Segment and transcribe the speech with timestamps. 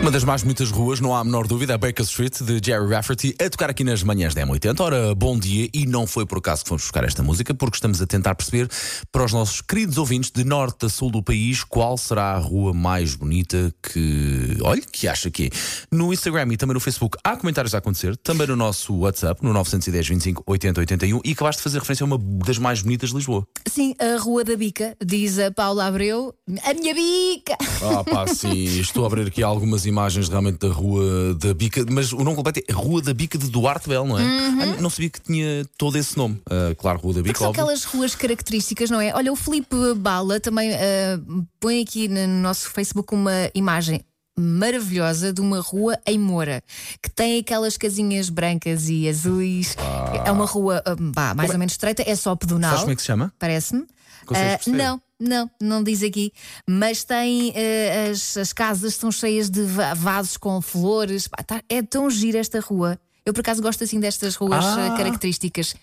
[0.00, 2.88] Uma das mais bonitas ruas, não há a menor dúvida, a Baker Street de Jerry
[2.88, 4.80] Rafferty, a tocar aqui nas manhãs da M80.
[4.80, 8.00] Ora, bom dia, e não foi por acaso que fomos buscar esta música, porque estamos
[8.00, 8.70] a tentar perceber
[9.10, 12.72] para os nossos queridos ouvintes de norte a sul do país qual será a rua
[12.72, 14.56] mais bonita que.
[14.62, 15.50] Olha, que acha que é.
[15.90, 19.52] No Instagram e também no Facebook há comentários a acontecer, também no nosso WhatsApp, no
[19.52, 23.16] 910 25 80 81, e acabaste de fazer referência a uma das mais bonitas de
[23.16, 23.44] Lisboa.
[23.66, 26.32] Sim, a Rua da Bica, diz a Paula Abreu.
[26.64, 27.56] A minha bica!
[27.82, 32.12] Ah, pá, sim, estou a abrir aqui algumas imagens realmente da Rua da Bica, mas
[32.12, 34.22] o nome completo é Rua da Bica de Duarte Belo, não é?
[34.22, 36.40] Ah, não sabia que tinha todo esse nome.
[36.48, 37.62] Ah, claro, Rua da Bica, São óbvio.
[37.62, 39.12] aquelas ruas características, não é?
[39.14, 41.20] Olha, o Filipe Bala também ah,
[41.60, 44.02] põe aqui no nosso Facebook uma imagem
[44.38, 46.62] maravilhosa de uma rua em Moura
[47.02, 49.76] que tem aquelas casinhas brancas e azuis.
[50.24, 52.70] É uma rua ah, vá, mais ou menos estreita, é só pedonal.
[52.70, 53.32] Sabes como é que se chama?
[53.38, 53.86] Parece-me.
[54.30, 54.76] Ah, perceber?
[54.76, 56.32] não, não, não diz aqui.
[56.68, 61.26] Mas tem ah, as, as casas estão cheias de va- vasos com flores.
[61.28, 62.98] Pá, tá- é tão gira esta rua.
[63.26, 64.94] Eu por acaso gosto assim destas ruas Ah.
[64.94, 65.74] ah, características.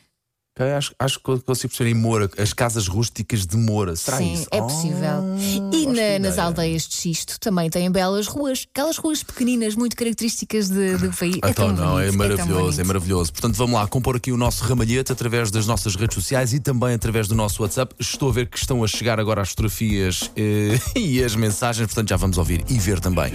[0.57, 3.93] Acho, acho que consigo perceber em Moura, as casas rústicas de Moura.
[3.97, 4.47] Será Sim, isso?
[4.49, 5.35] é possível.
[5.73, 8.65] e gosto na- da nas aldeias de xisto também têm belas ruas.
[8.73, 11.35] Aquelas ruas pequeninas, muito características de- do país.
[11.43, 12.87] é Então tão não, é bonito, tão maravilhoso, é, bonito.
[12.87, 13.33] maravilhoso.
[13.33, 16.93] Portanto, vamos lá, compor aqui o nosso ramalhete através das nossas redes sociais e também
[16.93, 17.93] através do nosso WhatsApp.
[17.99, 22.07] Estou a ver que estão a chegar agora as fotografias eh, e as mensagens, portanto
[22.07, 23.33] já vamos ouvir e ver também.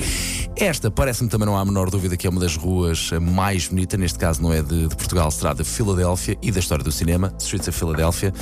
[0.57, 4.01] Esta parece-me também não há a menor dúvida que é uma das ruas mais bonitas,
[4.01, 7.35] neste caso não é de, de Portugal, será de Filadélfia e da história do cinema,
[7.39, 8.33] Streets of Philadelphia.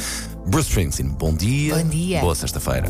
[0.47, 1.74] Bruce Springsteen, bom dia.
[1.74, 2.20] Bom dia.
[2.20, 2.88] Boa sexta-feira.